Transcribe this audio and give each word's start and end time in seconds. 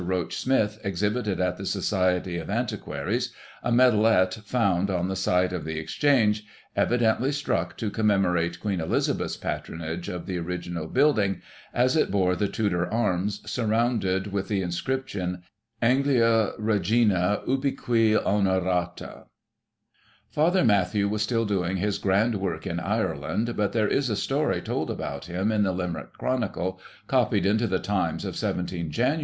Roach 0.03 0.35
Smith 0.35 0.79
exhibited 0.83 1.39
at 1.39 1.57
the 1.57 1.65
Society 1.67 2.39
of 2.39 2.49
Antiquaries 2.49 3.31
a 3.61 3.71
medalet, 3.71 4.33
found 4.43 4.89
on 4.89 5.07
the 5.09 5.15
site 5.15 5.53
of 5.53 5.63
the 5.63 5.77
Exchange, 5.77 6.43
evidently 6.75 7.31
struck 7.31 7.77
to 7.77 7.91
commemorate 7.91 8.59
Queen 8.59 8.79
Eliza 8.81 9.13
beth's 9.13 9.37
patronage 9.37 10.09
of 10.09 10.25
the 10.25 10.39
original 10.39 10.87
building, 10.87 11.43
as 11.71 11.95
it 11.95 12.09
bore 12.09 12.35
the 12.35 12.47
Tudor 12.47 12.91
Arms 12.91 13.41
surroimded 13.45 14.31
with 14.31 14.47
the 14.47 14.63
inscription" 14.63 15.43
Anglioe 15.83 16.55
Regina 16.57 17.41
ubique 17.47 18.15
honorata" 18.25 19.25
Father 20.31 20.65
Mathew 20.65 21.07
was 21.09 21.21
still 21.21 21.45
doing 21.45 21.77
his 21.77 21.99
grand 21.99 22.33
work 22.37 22.65
in 22.65 22.79
Ireland, 22.79 23.53
but 23.55 23.71
there 23.71 23.87
is 23.87 24.09
a 24.09 24.15
story 24.15 24.61
told 24.63 24.89
about 24.89 25.25
him 25.25 25.51
in 25.51 25.61
the 25.61 25.71
Limerick 25.71 26.17
Chronicle^ 26.17 26.79
copied 27.05 27.45
into 27.45 27.67
the 27.67 27.77
Times 27.77 28.25
of 28.25 28.35
17 28.35 28.89
Jan. 28.89 29.19